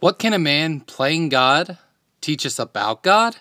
What 0.00 0.18
can 0.18 0.32
a 0.32 0.38
man 0.38 0.80
playing 0.80 1.28
God 1.28 1.76
teach 2.22 2.46
us 2.46 2.58
about 2.58 3.02
God? 3.02 3.36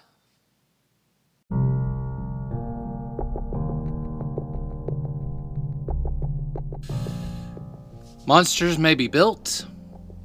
Monsters 8.28 8.78
may 8.78 8.94
be 8.94 9.08
built, 9.08 9.66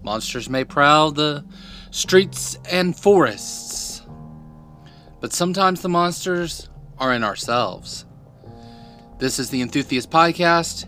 monsters 0.03 0.51
may 0.51 0.65
prowl 0.65 1.13
the 1.13 1.45
streets 1.93 2.59
and 2.69 2.99
forests, 2.99 4.03
but 5.21 5.33
sometimes 5.33 5.83
the 5.83 5.89
monsters 5.89 6.69
are 6.99 7.15
in 7.15 7.23
ourselves. 7.23 8.07
This 9.21 9.39
is 9.39 9.51
the 9.51 9.63
Enthusiast 9.63 10.11
Podcast, 10.11 10.87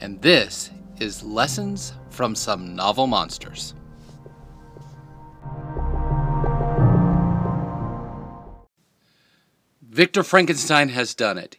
and 0.00 0.20
this 0.20 0.72
is 0.98 1.22
Lessons 1.22 1.92
from 2.10 2.34
Some 2.34 2.74
Novel 2.74 3.06
Monsters. 3.06 3.74
Victor 10.00 10.22
Frankenstein 10.22 10.88
has 10.88 11.14
done 11.14 11.36
it. 11.36 11.58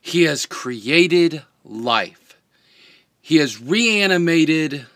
He 0.00 0.22
has 0.22 0.46
created 0.46 1.42
life. 1.62 2.38
He 3.20 3.36
has 3.36 3.60
reanimated 3.60 4.86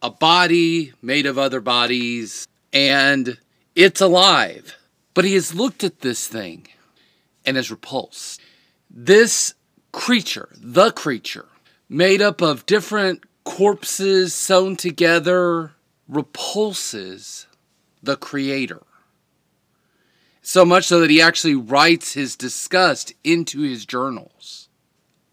a 0.00 0.08
body 0.08 0.94
made 1.02 1.26
of 1.26 1.36
other 1.36 1.60
bodies, 1.60 2.48
and 2.72 3.36
it's 3.74 4.00
alive. 4.00 4.74
But 5.12 5.26
he 5.26 5.34
has 5.34 5.54
looked 5.54 5.84
at 5.84 6.00
this 6.00 6.26
thing 6.26 6.66
and 7.44 7.58
is 7.58 7.70
repulsed. 7.70 8.40
This 8.90 9.52
creature, 9.92 10.48
the 10.56 10.92
creature, 10.92 11.48
made 11.90 12.22
up 12.22 12.40
of 12.40 12.64
different 12.64 13.24
corpses 13.44 14.32
sewn 14.32 14.76
together, 14.76 15.72
repulses 16.08 17.46
the 18.02 18.16
creator. 18.16 18.80
So 20.42 20.64
much 20.64 20.86
so 20.86 20.98
that 21.00 21.10
he 21.10 21.22
actually 21.22 21.54
writes 21.54 22.14
his 22.14 22.34
disgust 22.34 23.14
into 23.22 23.60
his 23.60 23.86
journals. 23.86 24.68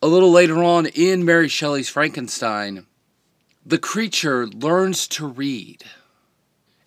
A 0.03 0.07
little 0.07 0.31
later 0.31 0.63
on 0.63 0.85
in 0.85 1.25
Mary 1.25 1.47
Shelley's 1.47 1.89
Frankenstein, 1.89 2.85
the 3.65 3.79
creature 3.79 4.47
learns 4.47 5.07
to 5.09 5.27
read 5.27 5.83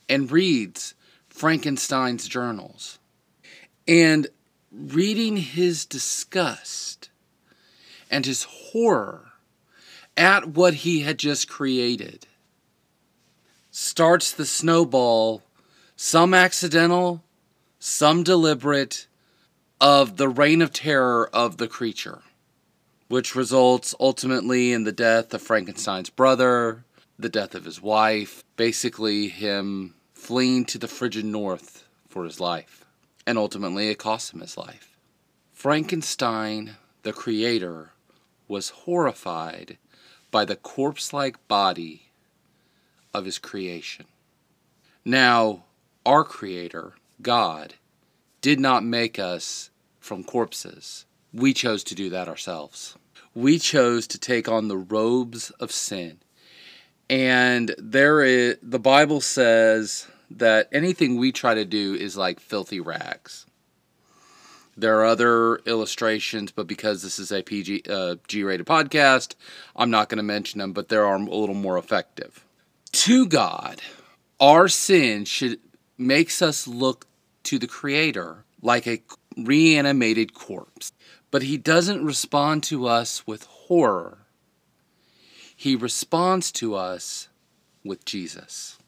and 0.09 0.31
reads 0.31 0.95
Frankenstein's 1.28 2.28
journals. 2.28 3.00
And 3.89 4.28
reading 4.70 5.37
his 5.37 5.84
disgust 5.84 7.11
and 8.09 8.25
his 8.25 8.45
horror 8.45 9.33
at 10.17 10.47
what 10.47 10.75
he 10.75 11.00
had 11.00 11.19
just 11.19 11.48
created 11.48 12.27
starts 13.73 14.31
the 14.31 14.47
snowball, 14.47 15.43
some 15.97 16.33
accidental, 16.33 17.25
some 17.84 18.22
deliberate, 18.22 19.08
of 19.80 20.16
the 20.16 20.28
reign 20.28 20.62
of 20.62 20.72
terror 20.72 21.28
of 21.33 21.56
the 21.56 21.66
creature, 21.66 22.22
which 23.08 23.34
results 23.34 23.92
ultimately 23.98 24.72
in 24.72 24.84
the 24.84 24.92
death 24.92 25.34
of 25.34 25.42
Frankenstein's 25.42 26.08
brother, 26.08 26.84
the 27.19 27.28
death 27.28 27.56
of 27.56 27.64
his 27.64 27.83
wife, 27.83 28.44
basically 28.55 29.27
him 29.27 29.94
fleeing 30.14 30.64
to 30.64 30.78
the 30.78 30.86
frigid 30.86 31.25
north 31.25 31.84
for 32.08 32.22
his 32.22 32.38
life, 32.38 32.84
and 33.27 33.36
ultimately 33.36 33.88
it 33.88 33.98
cost 33.98 34.33
him 34.33 34.38
his 34.38 34.56
life. 34.56 34.97
Frankenstein, 35.53 36.77
the 37.03 37.12
creator, 37.12 37.91
was 38.47 38.69
horrified 38.69 39.77
by 40.30 40.44
the 40.44 40.55
corpse 40.55 41.12
like 41.12 41.48
body 41.48 42.12
of 43.12 43.25
his 43.25 43.41
creation. 43.41 44.06
Now, 45.05 45.64
our 46.06 46.22
Creator, 46.22 46.94
God, 47.23 47.75
did 48.41 48.61
not 48.61 48.84
make 48.84 49.19
us 49.19 49.70
from 50.01 50.25
corpses. 50.25 51.06
We 51.33 51.55
chose 51.55 51.84
to 51.84 51.94
do 51.94 52.10
that 52.10 52.28
ourselves. 52.28 52.97
We 53.34 53.59
chose 53.59 54.06
to 54.09 54.19
take 54.19 54.49
on 54.49 54.69
the 54.69 54.77
robes 54.77 55.50
of 55.53 55.72
sin. 55.72 56.19
And 57.09 57.75
there 57.78 58.22
is, 58.22 58.56
the 58.62 58.78
Bible 58.78 59.21
says 59.21 60.06
that 60.31 60.69
anything 60.72 61.16
we 61.16 61.33
try 61.33 61.55
to 61.55 61.65
do 61.65 61.94
is 61.94 62.16
like 62.16 62.41
filthy 62.41 62.81
rags. 62.81 63.47
There 64.77 64.99
are 65.00 65.04
other 65.04 65.56
illustrations, 65.66 66.50
but 66.50 66.66
because 66.66 67.03
this 67.03 67.19
is 67.19 67.31
a 67.31 67.43
PG 67.43 67.83
uh, 67.89 68.16
G-rated 68.27 68.66
podcast, 68.66 69.34
I'm 69.77 69.91
not 69.91 70.09
going 70.09 70.16
to 70.16 70.22
mention 70.22 70.60
them. 70.60 70.72
But 70.72 70.89
there 70.89 71.04
are 71.04 71.16
a 71.16 71.19
little 71.19 71.54
more 71.54 71.77
effective. 71.77 72.44
To 72.93 73.27
God, 73.27 73.83
our 74.41 74.69
sin 74.69 75.27
should 75.27 75.60
makes 75.99 76.41
us 76.41 76.66
look 76.66 77.06
to 77.44 77.58
the 77.58 77.66
Creator 77.66 78.44
like 78.60 78.86
a 78.86 79.03
reanimated 79.36 80.34
corpse. 80.34 80.92
But 81.30 81.42
He 81.42 81.56
doesn't 81.56 82.04
respond 82.04 82.62
to 82.64 82.86
us 82.86 83.26
with 83.26 83.44
horror. 83.44 84.19
He 85.54 85.76
responds 85.76 86.50
to 86.53 86.75
us 86.75 87.28
with 87.84 88.04
Jesus. 88.04 88.78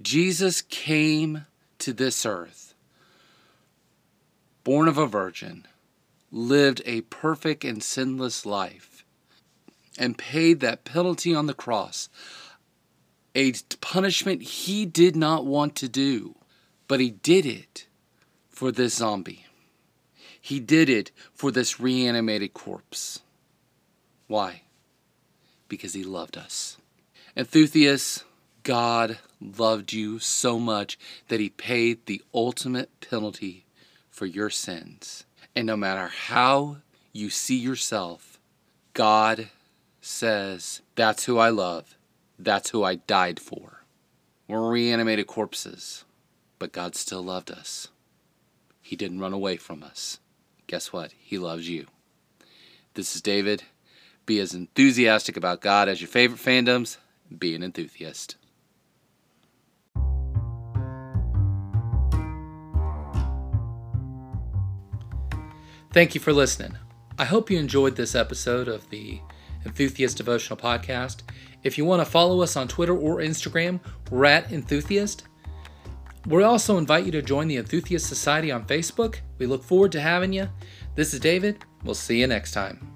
Jesus 0.00 0.62
came 0.62 1.46
to 1.78 1.92
this 1.92 2.26
earth, 2.26 2.74
born 4.64 4.88
of 4.88 4.98
a 4.98 5.06
virgin, 5.06 5.66
lived 6.32 6.82
a 6.84 7.02
perfect 7.02 7.64
and 7.64 7.82
sinless 7.82 8.44
life, 8.44 9.04
and 9.96 10.18
paid 10.18 10.58
that 10.60 10.84
penalty 10.84 11.34
on 11.34 11.46
the 11.46 11.54
cross, 11.54 12.08
a 13.36 13.52
punishment 13.80 14.42
he 14.42 14.84
did 14.84 15.14
not 15.14 15.46
want 15.46 15.76
to 15.76 15.88
do, 15.88 16.34
but 16.88 17.00
he 17.00 17.10
did 17.10 17.46
it 17.46 17.86
for 18.48 18.70
this 18.70 18.94
zombie. 18.94 19.46
He 20.40 20.60
did 20.60 20.88
it 20.88 21.10
for 21.32 21.50
this 21.50 21.80
reanimated 21.80 22.52
corpse. 22.52 23.20
Why? 24.26 24.62
Because 25.68 25.94
he 25.94 26.04
loved 26.04 26.36
us. 26.36 26.76
Enthusiasts, 27.36 28.24
God 28.62 29.18
loved 29.40 29.92
you 29.92 30.18
so 30.18 30.58
much 30.58 30.98
that 31.28 31.40
he 31.40 31.50
paid 31.50 32.06
the 32.06 32.22
ultimate 32.32 32.90
penalty 33.00 33.64
for 34.10 34.26
your 34.26 34.50
sins. 34.50 35.24
And 35.56 35.66
no 35.66 35.76
matter 35.76 36.08
how 36.08 36.78
you 37.12 37.30
see 37.30 37.56
yourself, 37.56 38.38
God 38.92 39.48
says, 40.00 40.82
That's 40.94 41.24
who 41.24 41.38
I 41.38 41.50
love. 41.50 41.96
That's 42.38 42.70
who 42.70 42.82
I 42.84 42.96
died 42.96 43.40
for. 43.40 43.84
We're 44.48 44.70
reanimated 44.70 45.26
corpses, 45.26 46.04
but 46.64 46.72
God 46.72 46.96
still 46.96 47.20
loved 47.20 47.50
us. 47.50 47.88
He 48.80 48.96
didn't 48.96 49.20
run 49.20 49.34
away 49.34 49.58
from 49.58 49.82
us. 49.82 50.18
Guess 50.66 50.94
what? 50.94 51.12
He 51.18 51.36
loves 51.36 51.68
you. 51.68 51.88
This 52.94 53.14
is 53.14 53.20
David. 53.20 53.64
Be 54.24 54.40
as 54.40 54.54
enthusiastic 54.54 55.36
about 55.36 55.60
God 55.60 55.90
as 55.90 56.00
your 56.00 56.08
favorite 56.08 56.40
fandoms. 56.40 56.96
Be 57.38 57.54
an 57.54 57.62
enthusiast. 57.62 58.36
Thank 65.92 66.14
you 66.14 66.20
for 66.22 66.32
listening. 66.32 66.78
I 67.18 67.26
hope 67.26 67.50
you 67.50 67.58
enjoyed 67.58 67.96
this 67.96 68.14
episode 68.14 68.68
of 68.68 68.88
the 68.88 69.20
Enthusiast 69.66 70.16
Devotional 70.16 70.56
Podcast. 70.56 71.24
If 71.62 71.76
you 71.76 71.84
want 71.84 72.00
to 72.00 72.10
follow 72.10 72.40
us 72.40 72.56
on 72.56 72.68
Twitter 72.68 72.96
or 72.96 73.18
Instagram, 73.18 73.80
we're 74.10 74.24
at 74.24 74.50
Enthusiast. 74.50 75.24
We 76.26 76.42
also 76.42 76.78
invite 76.78 77.04
you 77.04 77.12
to 77.12 77.22
join 77.22 77.48
the 77.48 77.58
Enthusiast 77.58 78.06
Society 78.06 78.50
on 78.50 78.64
Facebook. 78.66 79.16
We 79.38 79.46
look 79.46 79.62
forward 79.62 79.92
to 79.92 80.00
having 80.00 80.32
you. 80.32 80.48
This 80.94 81.12
is 81.12 81.20
David. 81.20 81.64
We'll 81.84 81.94
see 81.94 82.20
you 82.20 82.26
next 82.26 82.52
time. 82.52 82.93